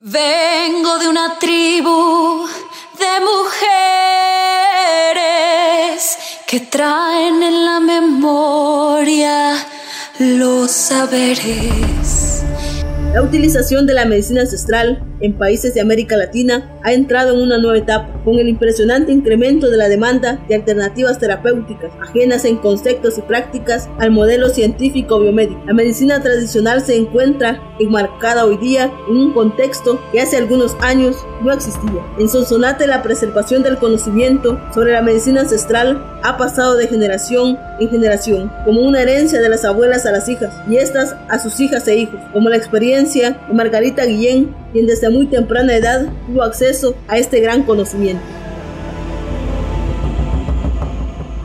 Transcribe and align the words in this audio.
Vengo 0.00 1.00
de 1.00 1.08
una 1.08 1.40
tribu 1.40 2.46
de 3.00 3.20
mujeres 3.20 3.58
que 6.46 6.60
traen 6.60 7.42
en 7.42 7.64
la 7.64 7.80
memoria 7.80 9.56
los 10.20 10.70
saberes. 10.70 12.44
La 13.12 13.22
utilización 13.22 13.88
de 13.88 13.94
la 13.94 14.04
medicina 14.04 14.42
ancestral 14.42 15.02
en 15.20 15.36
países 15.36 15.74
de 15.74 15.80
América 15.80 16.16
Latina 16.16 16.78
ha 16.82 16.92
entrado 16.92 17.34
en 17.34 17.40
una 17.40 17.58
nueva 17.58 17.78
etapa, 17.78 18.08
con 18.24 18.38
el 18.38 18.48
impresionante 18.48 19.12
incremento 19.12 19.70
de 19.70 19.76
la 19.76 19.88
demanda 19.88 20.44
de 20.48 20.54
alternativas 20.54 21.18
terapéuticas, 21.18 21.92
ajenas 22.00 22.44
en 22.44 22.56
conceptos 22.56 23.18
y 23.18 23.22
prácticas 23.22 23.88
al 23.98 24.10
modelo 24.10 24.48
científico 24.48 25.20
biomédico. 25.20 25.60
La 25.66 25.74
medicina 25.74 26.22
tradicional 26.22 26.80
se 26.80 26.96
encuentra 26.96 27.62
enmarcada 27.78 28.44
hoy 28.44 28.56
día 28.58 28.92
en 29.08 29.16
un 29.16 29.32
contexto 29.32 30.00
que 30.12 30.20
hace 30.20 30.36
algunos 30.36 30.76
años 30.80 31.16
no 31.42 31.52
existía. 31.52 32.04
En 32.18 32.28
Sonsonate 32.28 32.86
la 32.86 33.02
preservación 33.02 33.62
del 33.62 33.78
conocimiento 33.78 34.58
sobre 34.74 34.92
la 34.92 35.02
medicina 35.02 35.42
ancestral 35.42 36.04
ha 36.22 36.36
pasado 36.36 36.76
de 36.76 36.88
generación 36.88 37.58
en 37.78 37.88
generación, 37.88 38.50
como 38.64 38.80
una 38.80 39.02
herencia 39.02 39.40
de 39.40 39.48
las 39.48 39.64
abuelas 39.64 40.06
a 40.06 40.12
las 40.12 40.28
hijas 40.28 40.54
y 40.68 40.76
estas 40.76 41.14
a 41.28 41.38
sus 41.38 41.60
hijas 41.60 41.86
e 41.88 41.96
hijos, 41.96 42.20
como 42.32 42.48
la 42.48 42.56
experiencia 42.56 43.38
de 43.46 43.54
Margarita 43.54 44.04
Guillén, 44.04 44.54
quien 44.72 44.86
desde 44.86 45.10
muy 45.10 45.26
temprana 45.26 45.74
edad 45.74 46.08
tuvo 46.26 46.42
acceso 46.42 46.94
a 47.08 47.18
este 47.18 47.40
gran 47.40 47.62
conocimiento. 47.62 48.22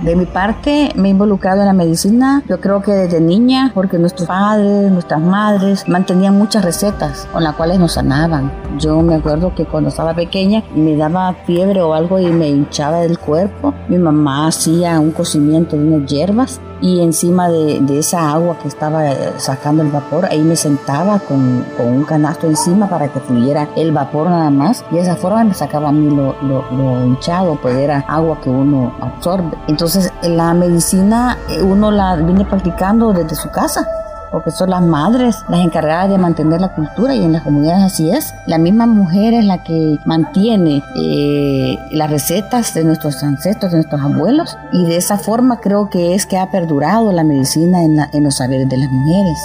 De 0.04 0.18
mi 0.18 0.26
parte, 0.26 0.92
me 0.96 1.08
he 1.08 1.12
involucrado 1.12 1.62
en 1.62 1.68
la 1.68 1.72
medicina, 1.72 2.44
yo 2.50 2.60
creo 2.60 2.82
que 2.82 2.92
desde 2.92 3.22
niña, 3.22 3.72
porque 3.74 3.98
nuestros 3.98 4.28
padres, 4.28 4.92
nuestras 4.92 5.22
madres 5.22 5.88
mantenían 5.88 6.38
muchas 6.38 6.66
recetas 6.66 7.26
con 7.32 7.42
las 7.42 7.56
cuales 7.56 7.80
nos 7.80 7.94
sanaban. 7.94 8.52
Yo 8.78 9.02
me 9.02 9.16
acuerdo 9.16 9.56
que 9.56 9.64
cuando 9.64 9.88
estaba 9.88 10.14
pequeña 10.14 10.62
me 10.76 10.98
daba 10.98 11.34
fiebre 11.46 11.82
o 11.82 11.94
algo 11.94 12.20
y 12.20 12.26
me 12.26 12.50
hinchaba 12.50 13.00
del 13.00 13.18
cuerpo. 13.18 13.74
Mi 13.88 13.98
mamá 13.98 14.48
hacía 14.48 15.00
un 15.00 15.12
cocimiento 15.12 15.78
de 15.78 15.88
unas 15.88 16.12
hierbas 16.12 16.60
y 16.84 17.00
encima 17.00 17.48
de, 17.48 17.98
esa 17.98 18.32
agua 18.32 18.58
que 18.62 18.68
estaba 18.68 19.10
eh, 19.10 19.34
sacando 19.38 19.84
el 19.84 19.90
vapor, 19.90 20.26
ahí 20.26 20.42
me 20.42 20.58
sentaba 20.58 21.18
con, 21.18 21.66
un 21.80 22.04
canasto 22.04 22.46
encima 22.46 22.90
para 22.90 23.08
que 23.08 23.22
fluyera 23.22 23.70
el 23.78 23.94
vapor 23.94 24.30
nada 24.30 24.50
más 24.50 24.84
y 24.92 24.96
de 24.96 25.02
esa 25.02 25.16
forma 25.16 25.46
me 25.46 25.54
sacaba 25.54 25.90
a 25.90 25.92
mí 25.94 26.14
lo, 26.14 26.36
lo 26.42 27.06
hinchado, 27.06 27.58
pues 27.62 27.78
era 27.78 28.04
agua 28.10 28.38
que 28.42 28.50
uno 28.50 28.94
absorbe. 29.00 29.58
Entonces 29.68 30.12
la 30.24 30.54
medicina 30.54 31.38
eh, 31.50 31.62
uno 31.62 31.90
la 31.90 32.18
viene 32.18 32.44
practicando 32.44 33.14
desde 33.14 33.36
su 33.36 33.50
casa 33.50 33.88
porque 34.34 34.50
son 34.50 34.72
las 34.72 34.82
madres 34.82 35.46
las 35.48 35.62
encargadas 35.62 36.10
de 36.10 36.18
mantener 36.18 36.60
la 36.60 36.70
cultura 36.70 37.14
y 37.14 37.24
en 37.24 37.34
las 37.34 37.44
comunidades 37.44 37.84
así 37.84 38.10
es. 38.10 38.34
La 38.48 38.58
misma 38.58 38.88
mujer 38.88 39.36
es 39.36 39.46
la 39.46 39.64
que 39.64 40.00
mantiene 40.06 40.82
eh, 40.96 41.78
las 41.92 42.10
recetas 42.10 42.74
de 42.74 42.84
nuestros 42.84 43.22
ancestros, 43.22 43.72
de 43.72 43.78
nuestros 43.78 44.02
abuelos 44.02 44.58
y 44.72 44.86
de 44.86 44.98
esa 44.98 45.20
forma 45.20 45.58
creo 45.58 45.92
que 45.92 46.16
es 46.16 46.26
que 46.26 46.40
ha 46.40 46.50
perdurado 46.50 47.12
la 47.12 47.24
medicina 47.24 47.84
en, 47.84 48.00
en 48.12 48.24
los 48.24 48.38
saberes 48.38 48.68
de 48.68 48.78
las 48.78 48.90
mujeres. 48.90 49.38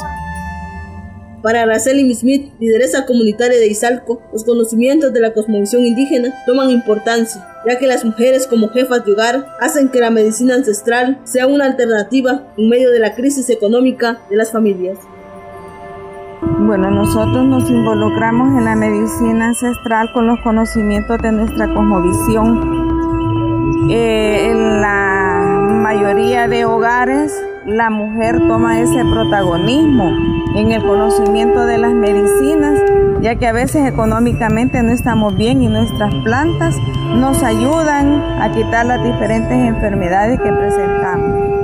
Para 1.42 1.62
Araceli 1.62 2.12
Smith, 2.14 2.52
lideresa 2.58 3.06
comunitaria 3.06 3.58
de 3.58 3.68
Izalco, 3.68 4.20
los 4.32 4.44
conocimientos 4.44 5.12
de 5.12 5.20
la 5.20 5.32
cosmovisión 5.32 5.84
indígena 5.84 6.34
toman 6.46 6.70
importancia, 6.70 7.46
ya 7.66 7.78
que 7.78 7.86
las 7.86 8.04
mujeres 8.04 8.48
como 8.48 8.68
jefas 8.70 9.04
de 9.04 9.12
hogar 9.12 9.46
hacen 9.60 9.88
que 9.88 10.00
la 10.00 10.10
medicina 10.10 10.56
ancestral 10.56 11.20
sea 11.22 11.46
una 11.46 11.66
alternativa 11.66 12.48
en 12.56 12.68
medio 12.68 12.90
de 12.90 12.98
la 12.98 13.14
crisis 13.14 13.50
económica 13.50 14.20
de 14.28 14.36
las 14.36 14.50
familias. 14.50 14.98
Bueno, 16.58 16.90
nosotros 16.90 17.44
nos 17.46 17.70
involucramos 17.70 18.58
en 18.58 18.64
la 18.64 18.74
medicina 18.74 19.48
ancestral 19.48 20.12
con 20.12 20.26
los 20.26 20.40
conocimientos 20.40 21.18
de 21.22 21.30
nuestra 21.30 21.72
cosmovisión. 21.72 22.88
Eh, 23.90 24.50
en 24.50 24.80
la 24.80 25.68
mayoría 25.82 26.48
de 26.48 26.64
hogares 26.64 27.32
la 27.68 27.90
mujer 27.90 28.38
toma 28.48 28.80
ese 28.80 29.04
protagonismo 29.04 30.37
en 30.54 30.72
el 30.72 30.82
conocimiento 30.82 31.66
de 31.66 31.78
las 31.78 31.92
medicinas, 31.92 32.78
ya 33.20 33.36
que 33.36 33.46
a 33.46 33.52
veces 33.52 33.86
económicamente 33.86 34.82
no 34.82 34.92
estamos 34.92 35.36
bien 35.36 35.62
y 35.62 35.68
nuestras 35.68 36.14
plantas 36.24 36.76
nos 37.14 37.42
ayudan 37.42 38.22
a 38.40 38.52
quitar 38.52 38.86
las 38.86 39.02
diferentes 39.02 39.52
enfermedades 39.52 40.40
que 40.40 40.52
presentamos. 40.52 41.57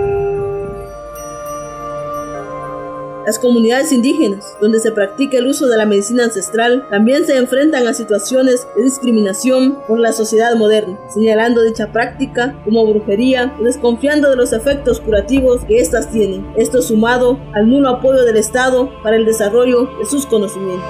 Las 3.27 3.39
comunidades 3.39 3.91
indígenas, 3.91 4.55
donde 4.61 4.81
se 4.81 4.93
practica 4.93 5.39
el 5.39 5.47
uso 5.47 5.67
de 5.67 5.79
la 5.79 5.87
medicina 5.87 6.25
ancestral, 6.25 6.87
también 6.91 7.25
se 7.25 7.39
enfrentan 7.39 7.89
a 7.89 7.95
situaciones 7.95 8.67
de 8.77 8.83
discriminación 8.83 9.79
por 9.89 9.99
la 9.99 10.13
sociedad 10.13 10.55
moderna, 10.57 10.99
señalando 11.09 11.63
dicha 11.63 11.91
práctica 11.91 12.55
como 12.65 12.87
brujería 12.87 13.55
y 13.59 13.65
desconfiando 13.65 14.29
de 14.29 14.37
los 14.37 14.53
efectos 14.53 15.01
curativos 15.01 15.65
que 15.65 15.79
éstas 15.79 16.11
tienen. 16.11 16.53
Esto 16.59 16.83
sumado 16.83 17.39
al 17.55 17.71
nulo 17.71 17.89
apoyo 17.89 18.25
del 18.25 18.37
Estado 18.37 18.91
para 19.03 19.17
el 19.17 19.25
desarrollo 19.25 19.89
de 19.99 20.05
sus 20.05 20.27
conocimientos. 20.27 20.85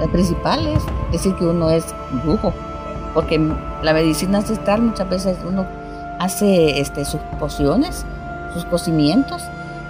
Lo 0.00 0.12
principal 0.12 0.66
es 0.66 0.82
decir 1.12 1.34
que 1.36 1.46
uno 1.46 1.70
es 1.70 1.86
brujo, 2.24 2.52
porque 3.14 3.40
la 3.82 3.94
medicina 3.94 4.38
ancestral 4.38 4.82
muchas 4.82 5.08
veces 5.08 5.38
uno 5.48 5.66
hace 6.20 6.78
este, 6.78 7.06
sus 7.06 7.22
pociones, 7.40 8.04
sus 8.52 8.66
cocimientos 8.66 9.42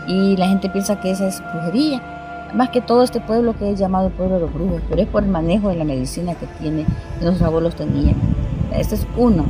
y 0.07 0.37
la 0.37 0.49
gente 0.49 0.69
piensa 0.69 1.01
que 1.01 1.11
esa 1.11 1.29
es 1.29 1.43
brujería. 1.53 2.51
Más 2.55 2.69
que 2.69 2.83
todo 2.83 3.03
este 3.03 3.21
pueblo 3.21 3.55
que 3.59 3.71
es 3.71 3.79
llamado 3.79 4.09
el 4.09 4.13
pueblo 4.13 4.35
de 4.35 4.41
los 4.43 4.53
brujos, 4.53 4.83
pero 4.89 5.01
es 5.01 5.09
por 5.09 5.23
el 5.23 5.31
manejo 5.31 5.69
de 5.69 5.77
la 5.77 5.85
medicina 5.85 6.35
que 6.35 6.47
tiene, 6.61 6.85
que 7.19 7.25
nuestros 7.25 7.43
abuelos 7.43 7.75
tenían. 7.75 8.17
Este 8.75 8.95
es 8.95 9.07
uno. 9.17 9.45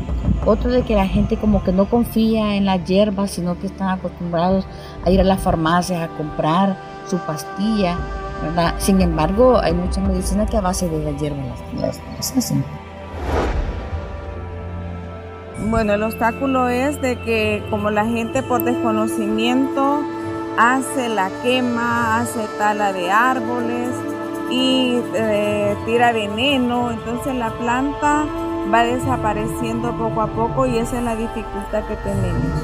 Otro 0.44 0.70
de 0.70 0.82
que 0.82 0.94
la 0.94 1.06
gente 1.06 1.36
como 1.36 1.62
que 1.62 1.72
no 1.72 1.86
confía 1.86 2.56
en 2.56 2.64
las 2.64 2.84
hierbas, 2.84 3.32
sino 3.32 3.58
que 3.58 3.66
están 3.66 3.88
acostumbrados 3.88 4.66
a 5.04 5.10
ir 5.10 5.20
a 5.20 5.24
las 5.24 5.40
farmacias 5.40 6.00
a 6.00 6.08
comprar 6.16 6.76
su 7.08 7.18
pastilla, 7.18 7.96
¿verdad? 8.42 8.74
Sin 8.78 9.00
embargo, 9.00 9.58
hay 9.60 9.72
mucha 9.72 10.00
medicina 10.00 10.46
que 10.46 10.56
a 10.56 10.60
base 10.60 10.88
de 10.88 11.04
las 11.04 11.20
hierbas 11.20 11.46
las, 11.80 12.00
las 12.16 12.36
hacen. 12.36 12.64
Bueno, 15.70 15.94
el 15.94 16.02
obstáculo 16.02 16.68
es 16.68 17.00
de 17.00 17.16
que 17.20 17.64
como 17.70 17.90
la 17.90 18.04
gente 18.04 18.42
por 18.42 18.64
desconocimiento 18.64 20.00
hace 20.58 21.08
la 21.08 21.30
quema, 21.42 22.20
hace 22.20 22.46
tala 22.58 22.92
de 22.92 23.10
árboles 23.10 23.90
y 24.50 25.00
eh, 25.14 25.76
tira 25.86 26.12
veneno, 26.12 26.90
entonces 26.90 27.34
la 27.34 27.50
planta 27.50 28.26
va 28.72 28.84
desapareciendo 28.84 29.96
poco 29.96 30.22
a 30.22 30.26
poco 30.28 30.66
y 30.66 30.78
esa 30.78 30.98
es 30.98 31.04
la 31.04 31.16
dificultad 31.16 31.84
que 31.84 31.96
tenemos. 31.96 32.62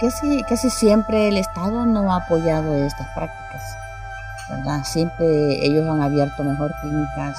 Casi, 0.00 0.42
casi 0.44 0.70
siempre 0.70 1.28
el 1.28 1.36
Estado 1.36 1.84
no 1.84 2.12
ha 2.12 2.16
apoyado 2.16 2.74
estas 2.74 3.06
prácticas, 3.08 3.76
¿verdad? 4.48 4.82
Siempre 4.84 5.64
ellos 5.64 5.86
han 5.86 6.00
abierto 6.00 6.42
mejor 6.42 6.72
clínicas 6.80 7.38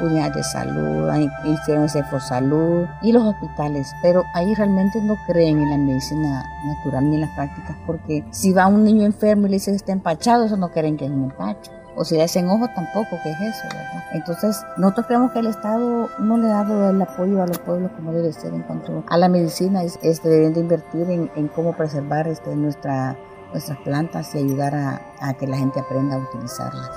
unidades 0.00 0.34
de 0.34 0.42
salud, 0.44 1.08
hay 1.08 1.28
instituciones 1.44 1.92
de 1.94 2.20
salud 2.20 2.86
y 3.02 3.12
los 3.12 3.22
hospitales, 3.24 3.92
pero 4.02 4.24
ahí 4.34 4.54
realmente 4.54 5.00
no 5.00 5.16
creen 5.26 5.60
en 5.60 5.70
la 5.70 5.76
medicina 5.76 6.44
natural 6.64 7.08
ni 7.08 7.16
en 7.16 7.22
las 7.22 7.30
prácticas 7.30 7.76
porque 7.86 8.24
si 8.30 8.52
va 8.52 8.66
un 8.66 8.84
niño 8.84 9.04
enfermo 9.04 9.46
y 9.46 9.50
le 9.50 9.56
dice 9.56 9.72
que 9.72 9.76
está 9.76 9.92
empachado, 9.92 10.44
eso 10.44 10.56
no 10.56 10.70
creen 10.70 10.96
que 10.96 11.06
es 11.06 11.10
un 11.10 11.24
empacho. 11.24 11.72
O 11.96 12.04
si 12.04 12.14
le 12.16 12.22
hacen 12.22 12.48
ojo, 12.48 12.68
tampoco, 12.74 13.18
que 13.22 13.30
es 13.30 13.40
eso, 13.40 13.64
¿verdad? 13.64 14.04
Entonces, 14.12 14.64
nosotros 14.76 15.06
creemos 15.06 15.32
que 15.32 15.40
el 15.40 15.48
Estado 15.48 16.08
no 16.20 16.38
le 16.38 16.46
ha 16.46 16.62
dado 16.62 16.90
el 16.90 17.02
apoyo 17.02 17.42
a 17.42 17.46
los 17.46 17.58
pueblos 17.58 17.90
como 17.96 18.12
debe 18.12 18.32
ser 18.32 18.54
en 18.54 18.62
cuanto 18.62 19.02
a 19.08 19.18
la 19.18 19.28
medicina. 19.28 19.82
Este, 19.82 20.28
deben 20.28 20.54
de 20.54 20.60
invertir 20.60 21.10
en, 21.10 21.48
cómo 21.48 21.72
preservar 21.72 22.28
este, 22.28 22.54
nuestra, 22.54 23.16
nuestras 23.52 23.78
plantas 23.78 24.34
y 24.36 24.38
ayudar 24.38 24.74
a 24.74 25.34
que 25.34 25.48
la 25.48 25.56
gente 25.56 25.80
aprenda 25.80 26.14
a 26.14 26.18
utilizarlas. 26.18 26.90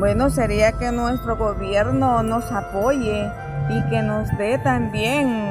Bueno, 0.00 0.30
sería 0.30 0.72
que 0.72 0.92
nuestro 0.92 1.36
gobierno 1.36 2.22
nos 2.22 2.50
apoye 2.52 3.30
y 3.68 3.90
que 3.90 4.00
nos 4.00 4.34
dé 4.38 4.56
también 4.56 5.46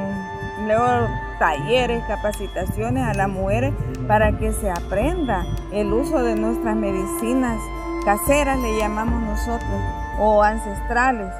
luego 0.66 1.08
talleres, 1.38 2.04
capacitaciones 2.08 3.04
a 3.04 3.14
las 3.14 3.30
mujeres 3.30 3.76
para 4.08 4.32
que 4.40 4.52
se 4.52 4.72
aprenda 4.72 5.46
el 5.72 5.94
uso 5.94 6.24
de 6.24 6.34
nuestras 6.36 6.76
medicinas 6.76 7.60
caseras, 8.04 8.58
le 8.58 8.80
llamamos 8.80 9.22
nosotros, 9.22 9.82
o 10.18 10.42
ancestrales, 10.42 11.32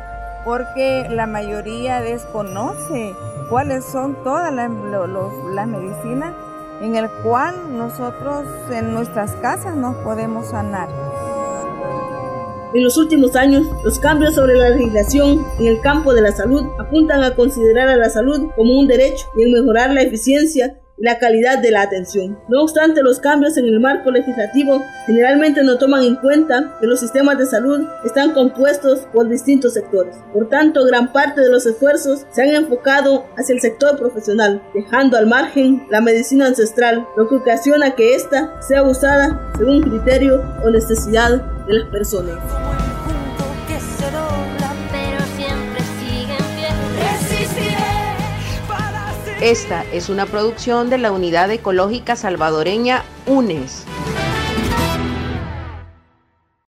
porque 0.46 1.08
la 1.10 1.26
mayoría 1.26 2.02
desconoce 2.02 3.16
cuáles 3.50 3.86
son 3.86 4.24
todas 4.24 4.54
las, 4.54 4.70
las 4.70 5.68
medicinas 5.68 6.36
en 6.80 6.96
el 6.96 7.10
cual 7.24 7.76
nosotros 7.76 8.46
en 8.70 8.94
nuestras 8.94 9.32
casas 9.38 9.76
nos 9.76 9.96
podemos 9.98 10.50
sanar. 10.50 11.09
En 12.72 12.84
los 12.84 12.98
últimos 12.98 13.36
años, 13.36 13.66
los 13.84 13.98
cambios 13.98 14.36
sobre 14.36 14.54
la 14.54 14.70
legislación 14.70 15.44
en 15.60 15.66
el 15.66 15.82
campo 15.82 16.14
de 16.14 16.22
la 16.22 16.32
salud 16.32 16.66
apuntan 16.78 17.24
a 17.24 17.34
considerar 17.36 17.90
a 17.90 17.98
la 17.98 18.12
salud 18.12 18.52
como 18.56 18.78
un 18.78 18.88
derecho 18.88 19.26
y 19.36 19.44
en 19.44 19.54
mejorar 19.54 19.92
la 19.92 20.04
eficiencia 20.04 20.80
y 20.96 21.04
la 21.04 21.18
calidad 21.18 21.58
de 21.58 21.72
la 21.72 21.82
atención. 21.82 22.38
No 22.48 22.62
obstante, 22.62 23.02
los 23.02 23.20
cambios 23.20 23.58
en 23.58 23.66
el 23.66 23.80
marco 23.80 24.12
legislativo 24.12 24.84
generalmente 25.08 25.64
no 25.64 25.80
toman 25.80 26.04
en 26.04 26.18
cuenta 26.18 26.78
que 26.80 26.86
los 26.86 27.00
sistemas 27.00 27.40
de 27.40 27.48
salud 27.48 27.88
están 28.06 28.34
compuestos 28.34 29.00
por 29.14 29.28
distintos 29.28 29.74
sectores. 29.74 30.16
Por 30.32 30.48
tanto, 30.50 30.86
gran 30.86 31.12
parte 31.12 31.42
de 31.42 31.50
los 31.50 31.66
esfuerzos 31.66 32.28
se 32.30 32.44
han 32.44 32.50
enfocado 32.50 33.26
hacia 33.36 33.56
el 33.56 33.62
sector 33.62 33.98
profesional, 33.98 34.62
dejando 34.76 35.18
al 35.18 35.26
margen 35.26 35.88
la 35.90 36.02
medicina 36.02 36.46
ancestral, 36.46 37.08
lo 37.18 37.28
que 37.28 37.36
ocasiona 37.36 37.96
que 37.96 38.14
ésta 38.14 38.62
sea 38.62 38.84
usada 38.84 39.52
según 39.58 39.82
criterio 39.82 40.44
o 40.64 40.70
necesidad 40.70 41.59
Esta 49.40 49.84
es 49.92 50.10
una 50.10 50.26
producción 50.26 50.90
de 50.90 50.98
la 50.98 51.12
Unidad 51.12 51.52
Ecológica 51.52 52.16
Salvadoreña 52.16 53.04
UNES. 53.28 53.86